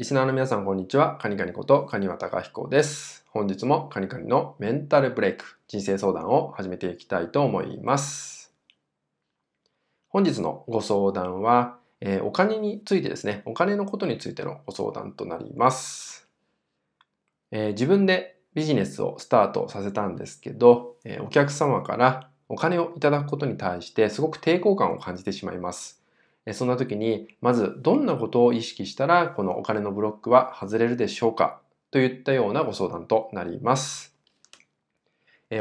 [0.00, 1.18] リスナーの皆さん、こんにちは。
[1.18, 3.26] カニカニことカニワタカヒコです。
[3.28, 8.54] 本日もカニカニのメンタルブレイク、人生相談を始めていきたいと思います。
[10.08, 16.26] 本日のご相談は、えー、お金についてですね、お金のことについてのご相談となります。
[17.50, 25.99] えー、自分でビジネスをスタートさせたんですけど、えー、お客様からお金をいただくことに対してすごく抵抗感を感じてしまいます。
[26.52, 31.60] そんな時に、まずどんなことを意識したら、このお金のブロックは外れるでしょうか？
[31.90, 34.14] といったようなご相談となります。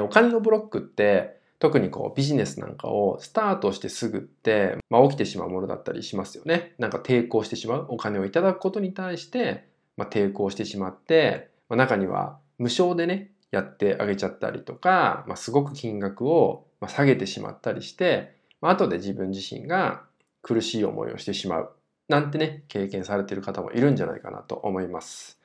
[0.01, 6.73] お金のブロックって、特にこうビジネスなんかをスタートしてすぐって、まあ、起きてしまうものだったりしますよね。
[6.77, 7.87] なんか抵抗してしまう。
[7.89, 20.03] お金をいただくことに対して、まあ、抵抗してしまって、まあ、中には無償でね、やってあげちゃったりとか、まあ、すごく金額を下げてしまったりして、まあ、後で自分自身が
[20.49, 21.75] 苦しい思いをしてしまう。
[22.07, 25.39] なんてね経験されている方もいるんじゃないかなと思います。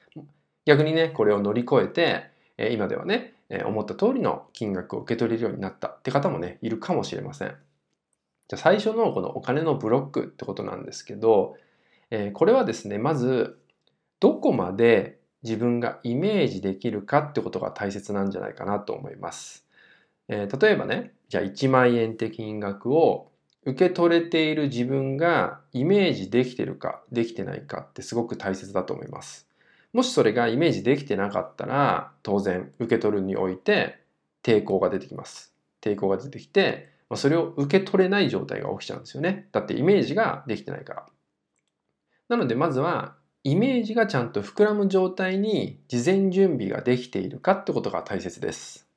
[0.64, 2.30] 逆にねこれを乗り越えて
[2.72, 3.34] 今ではね
[3.66, 7.48] 思った通りの金額を受け取れるようになったって方もねいるかもしれません。
[8.48, 11.56] じゃあ最初のこのお金のブロックってことなんですけど
[12.32, 13.58] これはですねまず
[14.20, 19.66] どこまで自分がイメージできるかってことが大切なんじゃないかなと思います。
[20.28, 23.30] えー、例えばね、じゃあ1万円って金額を
[23.66, 29.48] 受け取れている自分がイメージできてるかできてないかってすごく大切だと思います。
[29.92, 34.00] もしそれがイメージできてなかったら当然受け取るにおいて
[34.42, 35.54] 抵抗が出てきます。
[35.80, 39.48] 抵抗が出てきてそれを受け取れない状態が起きちゃうんですよね。
[39.52, 41.06] だってイメージができてないから。
[42.28, 48.88] なのでまずはイメージがちゃんと膨らむ状態に事前準備ができているかってことが大切です。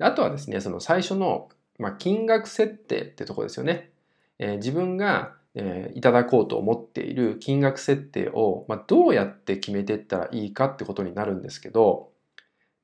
[0.00, 1.50] あとはですね、その最初の
[1.80, 3.90] まあ、金額設定ってとこですよね。
[4.38, 12.10] えー、自分が、えー、いただこうと思っている金額設定を、まあ、どうやって決めていったらいいかってことになるんですけど、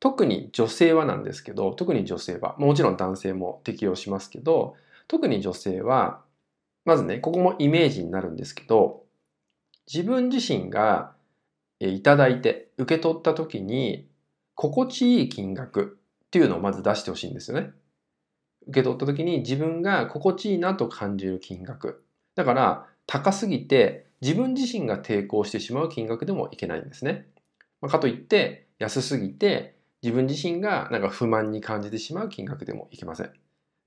[0.00, 4.74] 特に女性はなんですけど、特に女性は、もちろん男性も適用しますけど、
[5.08, 6.22] 特に女性は、
[6.84, 9.04] まずね、ここもイメージになるんですけど、
[9.92, 11.12] 自分自身が
[11.80, 14.08] いただいて受け取った時に
[14.54, 17.70] 心地いい金額っていうのをまず出してほしいんですよね。
[18.66, 22.04] 受け取った時に自分が心地いいなと感じる金額。
[22.34, 27.26] だから高すぎて自分自身が抵抗してしまう金額でもいけないんですね。
[27.80, 33.30] まあ、かといって安すぎて自分自身がなんか不満に感じてしまう金額でもいけません。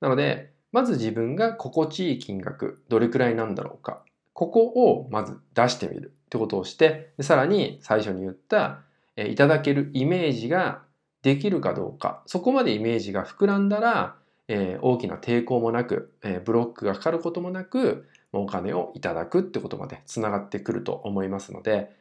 [0.02, 4.04] なので、まず自分が心地いい金額、どれくらいなんだろうか。
[4.34, 8.82] ここをまず出してみるってことをして、でさらに最初に言った、
[9.16, 10.84] えいただけるイメージが
[11.22, 12.24] できるかどうか。
[12.26, 14.16] そこまでイメージが膨らんだら、
[14.50, 21.92] えー、大きな抵抗もなく、えー、ブロックがかかることもなく、お金をいただくってことまでつながってくると思いますので、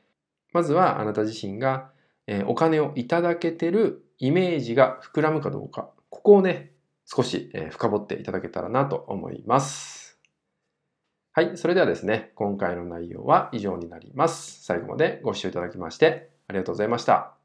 [0.53, 1.91] まずはあなた自身が、
[2.27, 6.73] えー、お金をいただけてるイメージが膨らむかどうか、ここをね、
[7.05, 10.19] 少し、えー、深掘っていただけたらなと思います。
[11.33, 14.65] はい、それではですね、今回の内容は以上になります。
[14.65, 17.38] 最後までご視聴いただきましてありがとうございました。